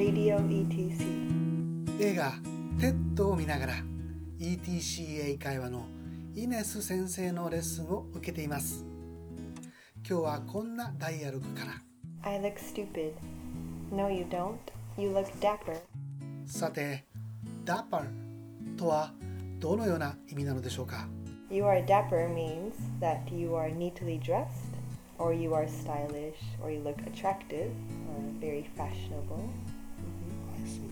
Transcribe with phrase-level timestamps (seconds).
[0.00, 1.04] Radio ETC
[2.00, 2.32] 映画
[2.80, 3.74] 「テッド」を見ながら
[4.38, 5.84] ETC 英会話の
[6.34, 8.86] イネス先生のレッスンを受けています
[9.96, 11.72] 今日はこんなダイアログから
[12.22, 13.12] I look stupid.
[13.92, 14.56] No, you don't.
[14.96, 15.78] You look dapper.
[16.46, 17.04] さて「
[17.36, 19.12] dapper」とは
[19.58, 21.06] どのような意味なのでしょうか
[21.50, 24.48] You are dapper means that you are neatly dressed,
[25.18, 27.68] or you are stylish, or you look attractive,
[28.08, 29.44] or very fashionable.
[30.59, 30.89] I see.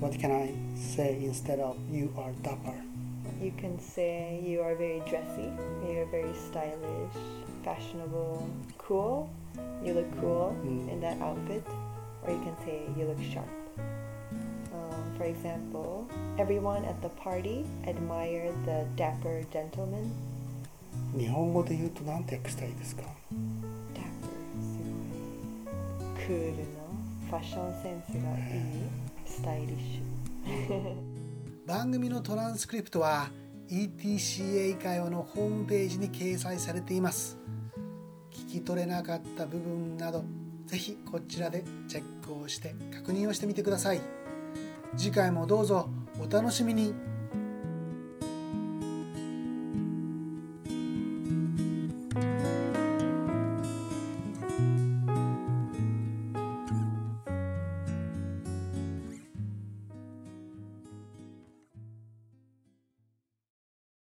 [0.00, 2.74] What can I say instead of you are dapper?
[3.42, 5.50] You can say you are very dressy,
[5.86, 7.18] you are very stylish,
[7.64, 9.28] fashionable, cool.
[9.84, 10.88] You look cool Mm.
[10.92, 11.62] in that outfit,
[12.26, 13.46] or you can say you look sharp.
[14.74, 16.06] Um, for example,
[16.38, 20.10] everyone at the party admired the dapper gentleman.
[21.16, 23.08] 日本語で言うと何て訳したらいいですか dapper
[24.60, 24.78] す
[25.64, 26.64] ごいクールな
[27.29, 28.73] ファッションセンスがいい
[29.25, 30.95] スタイリッシュ。
[31.65, 33.29] 番組のトランスクリプトは
[33.69, 37.37] ETCA 会話のホームページに掲載されています。
[38.31, 40.23] 聞き取れなかった部分など
[40.65, 44.01] ぜひこちらでチェックをして確認をしてみてください。
[44.95, 46.93] 次回もどうぞお楽しみに。